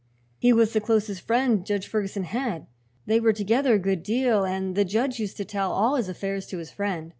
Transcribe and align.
"He 0.39 0.51
was 0.51 0.73
the 0.73 0.81
closest 0.81 1.21
friend 1.21 1.63
Judge 1.63 1.85
Ferguson 1.85 2.23
had. 2.23 2.65
They 3.05 3.19
were 3.19 3.33
together 3.33 3.75
a 3.75 3.77
good 3.77 4.01
deal 4.01 4.43
and 4.45 4.73
the 4.75 4.83
judge 4.83 5.19
used 5.19 5.37
to 5.37 5.45
tell 5.45 5.71
all 5.71 5.93
his 5.93 6.09
affairs 6.09 6.47
to 6.47 6.57
his 6.57 6.71
friend. 6.71 7.09